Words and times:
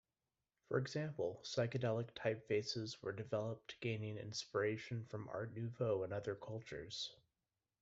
For 0.67 0.79
example, 0.79 1.39
psychedelic 1.43 2.13
typefaces 2.15 2.99
were 3.03 3.11
developed 3.11 3.79
gaining 3.81 4.17
inspiration 4.17 5.05
from 5.05 5.29
Art 5.29 5.53
Nouveau 5.55 6.01
and 6.01 6.11
other 6.11 6.33
cultures. 6.33 7.11